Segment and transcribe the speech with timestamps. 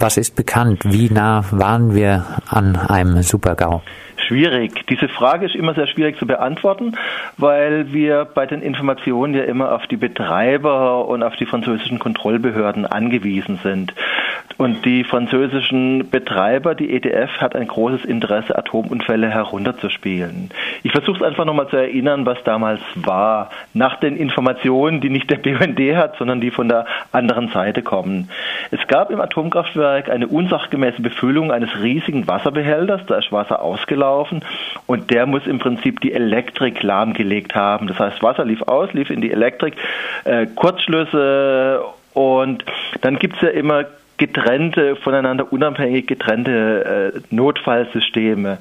[0.00, 0.80] Was ist bekannt?
[0.86, 3.82] Wie nah waren wir an einem Super-GAU?
[4.30, 4.86] schwierig.
[4.88, 6.96] Diese Frage ist immer sehr schwierig zu beantworten,
[7.36, 12.86] weil wir bei den Informationen ja immer auf die Betreiber und auf die französischen Kontrollbehörden
[12.86, 13.92] angewiesen sind.
[14.58, 20.50] Und die französischen Betreiber, die EDF, hat ein großes Interesse, Atomunfälle herunterzuspielen.
[20.82, 23.50] Ich versuche es einfach nochmal zu erinnern, was damals war.
[23.74, 28.28] Nach den Informationen, die nicht der BUND hat, sondern die von der anderen Seite kommen.
[28.70, 33.06] Es gab im Atomkraftwerk eine unsachgemäße Befüllung eines riesigen Wasserbehälters.
[33.06, 34.44] Da ist Wasser ausgelaufen
[34.86, 37.86] und der muss im Prinzip die Elektrik lahmgelegt haben.
[37.86, 39.74] Das heißt, Wasser lief aus, lief in die Elektrik,
[40.24, 42.64] äh, Kurzschlüsse und
[43.00, 43.84] dann gibt es ja immer
[44.20, 48.58] getrennte, voneinander unabhängig getrennte äh, Notfallsysteme.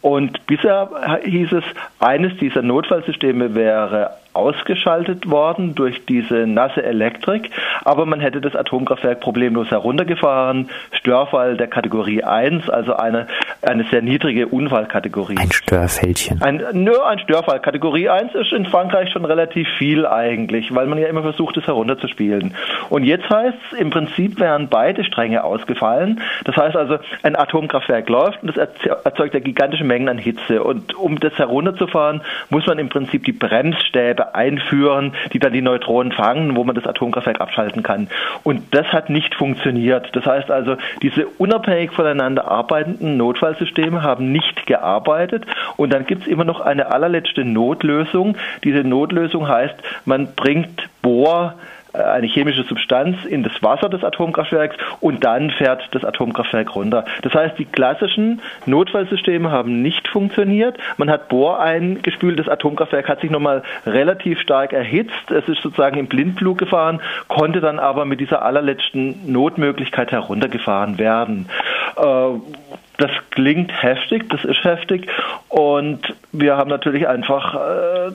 [0.00, 0.90] Und bisher
[1.24, 1.64] hieß es,
[1.98, 7.50] eines dieser Notfallsysteme wäre ausgeschaltet worden durch diese nasse Elektrik,
[7.84, 10.68] aber man hätte das Atomkraftwerk problemlos heruntergefahren.
[10.92, 13.26] Störfall der Kategorie 1, also eine,
[13.62, 15.36] eine sehr niedrige Unfallkategorie.
[15.36, 16.40] Ein Störfältchen.
[16.42, 17.60] Ein, nö, ein Störfall.
[17.60, 21.66] Kategorie 1 ist in Frankreich schon relativ viel eigentlich, weil man ja immer versucht, es
[21.66, 22.54] herunterzuspielen.
[22.88, 26.20] Und jetzt heißt es, im Prinzip wären beide Stränge ausgefallen.
[26.44, 30.62] Das heißt also, ein Atomkraftwerk läuft und es erzeugt ja gigantische Mengen an Hitze.
[30.62, 36.12] Und um das herunterzufahren, muss man im Prinzip die Bremsstäbe einführen, die dann die Neutronen
[36.12, 38.08] fangen, wo man das Atomkraftwerk abschalten kann.
[38.44, 40.10] Und das hat nicht funktioniert.
[40.14, 43.16] Das heißt also, diese unabhängig voneinander arbeitenden
[43.48, 45.44] Notfallsysteme haben nicht gearbeitet.
[45.76, 48.36] Und dann gibt es immer noch eine allerletzte Notlösung.
[48.64, 51.54] Diese Notlösung heißt, man bringt Bohr
[51.92, 57.04] äh, eine chemische Substanz in das Wasser des Atomkraftwerks und dann fährt das Atomkraftwerk runter.
[57.22, 60.76] Das heißt, die klassischen Notfallsysteme haben nicht funktioniert.
[60.96, 65.30] Man hat Bohr eingespült, das Atomkraftwerk hat sich nochmal relativ stark erhitzt.
[65.30, 71.48] Es ist sozusagen im Blindflug gefahren, konnte dann aber mit dieser allerletzten Notmöglichkeit heruntergefahren werden.
[71.96, 72.67] Äh,
[72.98, 75.08] das klingt heftig, das ist heftig
[75.48, 78.12] und wir haben natürlich einfach äh,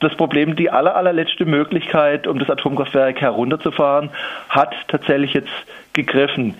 [0.00, 4.10] das Problem, die aller, allerletzte Möglichkeit, um das Atomkraftwerk herunterzufahren,
[4.48, 5.52] hat tatsächlich jetzt
[5.92, 6.54] gegriffen.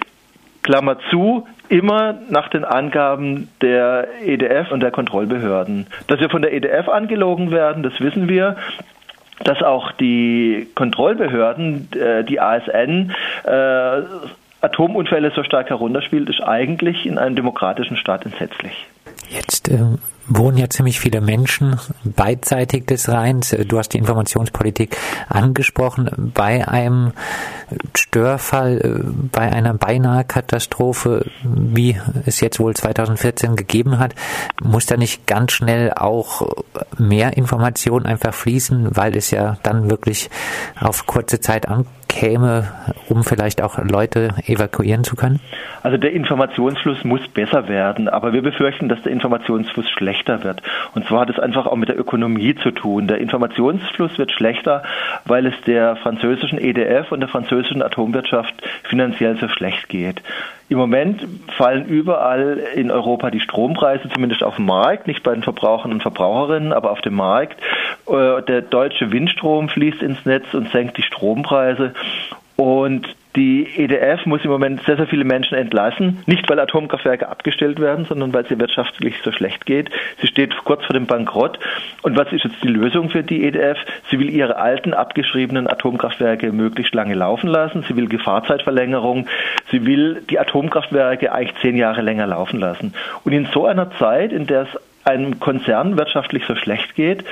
[0.63, 5.89] Klammer zu, immer nach den Angaben der EDF und der Kontrollbehörden.
[6.07, 8.57] Dass wir von der EDF angelogen werden, das wissen wir
[9.43, 13.13] dass auch die Kontrollbehörden, äh, die ASN,
[13.45, 14.03] äh,
[14.65, 18.87] Atomunfälle so stark herunterspielt, ist eigentlich in einem demokratischen Staat entsetzlich.
[19.29, 23.51] Jetzt äh, wohnen ja ziemlich viele Menschen beidseitig des Rheins.
[23.69, 24.97] Du hast die Informationspolitik
[25.29, 26.33] angesprochen.
[26.35, 27.13] Bei einem
[27.95, 34.15] Störfall, bei einer beinahe Katastrophe, wie es jetzt wohl 2014 gegeben hat,
[34.63, 36.49] muss da nicht ganz schnell auch
[36.99, 40.31] mehr Information einfach fließen, weil es ja dann wirklich
[40.81, 42.69] auf kurze Zeit ankäme,
[43.09, 45.41] um vielleicht auch Leute evakuieren zu können?
[45.83, 50.63] Also der Informationsfluss muss besser werden, aber wir befürchten, dass der Informationsfluss schlechter wird.
[50.95, 53.07] Und zwar hat es einfach auch mit der Ökonomie zu tun.
[53.07, 54.83] Der Informationsfluss wird schlechter,
[55.25, 58.55] weil es der französischen EDF und der französischen Atomwirtschaft
[58.85, 60.23] finanziell so schlecht geht.
[60.69, 61.27] Im Moment
[61.57, 66.03] fallen überall in Europa die Strompreise, zumindest auf dem Markt, nicht bei den Verbrauchern und
[66.03, 67.61] Verbraucherinnen, aber auf dem Markt.
[68.09, 71.93] Äh, der deutsche Windstrom fließt ins Netz und senkt die Strompreise.
[72.57, 77.81] Und die EDF muss im Moment sehr, sehr viele Menschen entlassen, nicht weil Atomkraftwerke abgestellt
[77.81, 79.91] werden, sondern weil ihr wirtschaftlich so schlecht geht.
[80.21, 81.59] Sie steht kurz vor dem Bankrott.
[82.03, 83.79] Und was ist jetzt die Lösung für die EDF?
[84.11, 87.85] Sie will ihre alten, abgeschriebenen Atomkraftwerke möglichst lange laufen lassen.
[87.89, 89.27] Sie will Gefahrzeitverlängerung.
[89.71, 92.95] Sie will die Atomkraftwerke eigentlich zehn Jahre länger laufen lassen.
[93.25, 94.69] Und in so einer Zeit, in der es
[95.05, 97.25] einem Konzern wirtschaftlich so schlecht geht,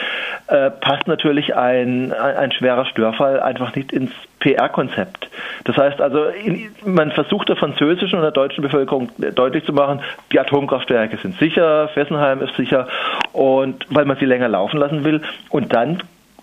[0.49, 5.29] äh, passt natürlich ein, ein, ein, schwerer Störfall einfach nicht ins PR-Konzept.
[5.65, 10.01] Das heißt also, in, man versucht der französischen und der deutschen Bevölkerung deutlich zu machen,
[10.33, 12.89] die Atomkraftwerke sind sicher, Fessenheim ist sicher
[13.33, 16.03] und weil man sie länger laufen lassen will und dann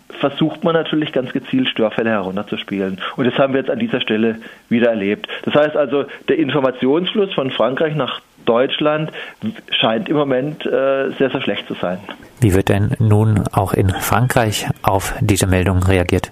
[0.09, 2.99] versucht man natürlich ganz gezielt Störfälle herunterzuspielen.
[3.15, 5.27] Und das haben wir jetzt an dieser Stelle wieder erlebt.
[5.43, 9.11] Das heißt also, der Informationsfluss von Frankreich nach Deutschland
[9.79, 11.99] scheint im Moment äh, sehr, sehr schlecht zu sein.
[12.41, 16.31] Wie wird denn nun auch in Frankreich auf diese Meldung reagiert?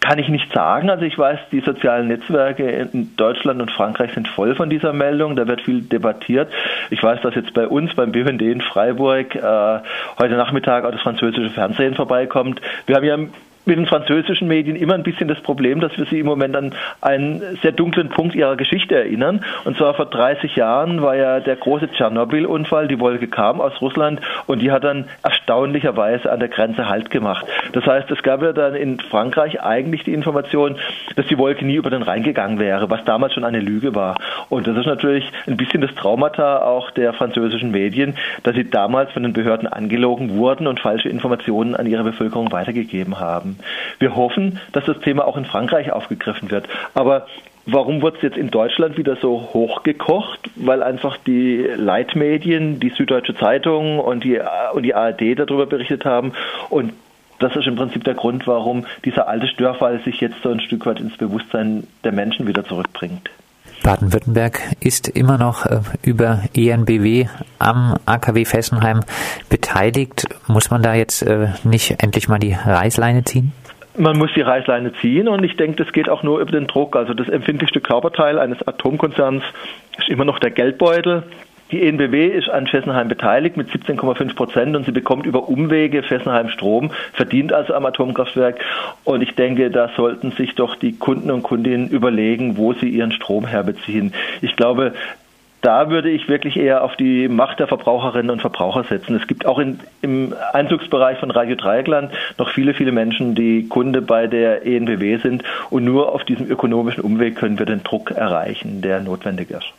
[0.00, 0.88] Kann ich nicht sagen.
[0.88, 5.36] Also ich weiß, die sozialen Netzwerke in Deutschland und Frankreich sind voll von dieser Meldung.
[5.36, 6.48] Da wird viel debattiert.
[6.88, 9.80] Ich weiß, dass jetzt bei uns beim BND in Freiburg äh,
[10.18, 12.62] heute Nachmittag auch das französische Fernsehen vorbeikommt.
[12.86, 13.18] Wir haben ja
[13.66, 16.74] mit den französischen Medien immer ein bisschen das Problem, dass wir sie im Moment an
[17.00, 19.44] einen sehr dunklen Punkt ihrer Geschichte erinnern.
[19.64, 22.88] Und zwar vor 30 Jahren war ja der große Tschernobyl-Unfall.
[22.88, 27.46] Die Wolke kam aus Russland und die hat dann erstaunlicherweise an der Grenze Halt gemacht.
[27.72, 30.76] Das heißt, es gab ja dann in Frankreich eigentlich die Information,
[31.16, 34.16] dass die Wolke nie über den Rhein gegangen wäre, was damals schon eine Lüge war.
[34.48, 39.12] Und das ist natürlich ein bisschen das Traumata auch der französischen Medien, dass sie damals
[39.12, 43.49] von den Behörden angelogen wurden und falsche Informationen an ihre Bevölkerung weitergegeben haben.
[43.98, 46.68] Wir hoffen, dass das Thema auch in Frankreich aufgegriffen wird.
[46.94, 47.26] Aber
[47.66, 50.50] Warum wird es jetzt in Deutschland wieder so hochgekocht?
[50.56, 54.40] Weil einfach die Leitmedien, die Süddeutsche Zeitung und die,
[54.72, 56.32] und die ARD darüber berichtet haben.
[56.70, 56.94] Und
[57.38, 60.86] das ist im Prinzip der Grund, warum dieser alte Störfall sich jetzt so ein Stück
[60.86, 63.30] weit ins Bewusstsein der Menschen wieder zurückbringt.
[63.82, 67.26] Baden-Württemberg ist immer noch äh, über ENBW
[67.58, 69.00] am AKW Fessenheim
[69.48, 70.24] beteiligt.
[70.46, 73.52] Muss man da jetzt äh, nicht endlich mal die Reißleine ziehen?
[73.96, 76.96] Man muss die Reißleine ziehen und ich denke, das geht auch nur über den Druck.
[76.96, 79.42] Also das empfindlichste Körperteil eines Atomkonzerns
[79.98, 81.24] ist immer noch der Geldbeutel.
[81.72, 86.48] Die ENBW ist an Fessenheim beteiligt mit 17,5 Prozent und sie bekommt über Umwege Fessenheim
[86.48, 88.58] Strom, verdient also am Atomkraftwerk.
[89.04, 93.12] Und ich denke, da sollten sich doch die Kunden und Kundinnen überlegen, wo sie ihren
[93.12, 94.12] Strom herbeziehen.
[94.42, 94.94] Ich glaube,
[95.62, 99.14] da würde ich wirklich eher auf die Macht der Verbraucherinnen und Verbraucher setzen.
[99.14, 104.00] Es gibt auch in, im Einzugsbereich von Radio Dreieckland noch viele, viele Menschen, die Kunde
[104.00, 105.44] bei der ENBW sind.
[105.68, 109.72] Und nur auf diesem ökonomischen Umweg können wir den Druck erreichen, der notwendig ist.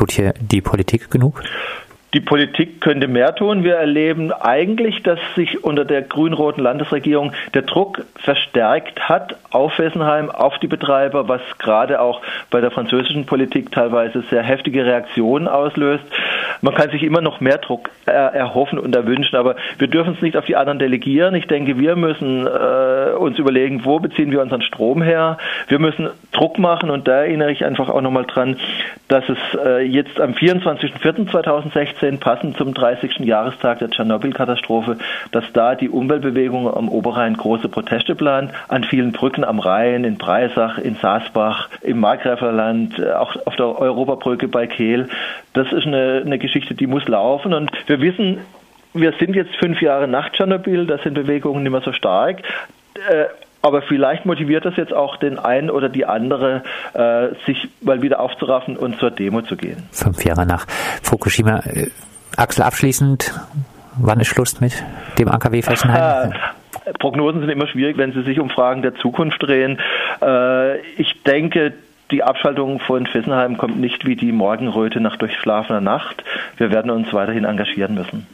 [0.00, 1.42] Tut hier die Politik genug?
[2.14, 3.64] Die Politik könnte mehr tun.
[3.64, 10.30] Wir erleben eigentlich, dass sich unter der grün-roten Landesregierung der Druck verstärkt hat auf Fessenheim,
[10.30, 16.04] auf die Betreiber, was gerade auch bei der französischen Politik teilweise sehr heftige Reaktionen auslöst.
[16.62, 20.36] Man kann sich immer noch mehr Druck erhoffen und erwünschen, aber wir dürfen es nicht
[20.36, 21.34] auf die anderen delegieren.
[21.34, 25.38] Ich denke, wir müssen äh, uns überlegen, wo beziehen wir unseren Strom her.
[25.68, 28.56] Wir müssen Druck machen und da erinnere ich einfach auch nochmal dran,
[29.08, 33.20] dass es äh, jetzt am 24.04.2016, passend zum 30.
[33.20, 34.98] Jahrestag der Tschernobyl-Katastrophe,
[35.32, 40.18] dass da die Umweltbewegung am Oberrhein große Proteste plant, an vielen Brücken am Rhein, in
[40.18, 45.08] Breisach, in Saasbach, im Markgräflerland, äh, auch auf der Europabrücke bei Kehl.
[45.52, 48.38] Das ist eine, eine Geschichte, die muss laufen und wir wissen,
[48.92, 52.42] wir sind jetzt fünf Jahre nach Tschernobyl, da sind Bewegungen nicht mehr so stark.
[52.94, 53.26] Äh,
[53.62, 56.62] aber vielleicht motiviert das jetzt auch den einen oder die andere,
[56.94, 59.88] äh, sich mal wieder aufzuraffen und zur Demo zu gehen.
[59.92, 60.66] Fünf Jahre nach
[61.02, 61.60] Fukushima.
[61.66, 61.90] Äh,
[62.36, 63.34] Axel, abschließend,
[63.98, 64.82] wann ist Schluss mit
[65.18, 66.32] dem AKW Fessenheim?
[66.32, 69.78] Äh, Prognosen sind immer schwierig, wenn sie sich um Fragen der Zukunft drehen.
[70.96, 71.74] Ich denke,
[72.10, 76.24] die Abschaltung von Fessenheim kommt nicht wie die Morgenröte nach durchschlafener Nacht.
[76.56, 78.26] Wir werden uns weiterhin engagieren müssen.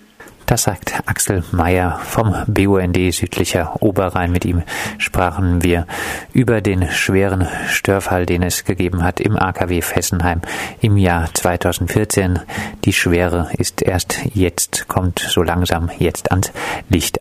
[0.47, 4.31] Das sagt Axel Mayer vom BUND südlicher Oberrhein.
[4.31, 4.63] Mit ihm
[4.97, 5.89] sprachen wir
[6.33, 10.43] über den schweren Störfall, den es gegeben hat im AKW Fessenheim
[10.81, 12.39] im Jahr 2014.
[12.85, 16.53] Die Schwere ist erst jetzt, kommt so langsam jetzt ans
[16.89, 17.15] Licht.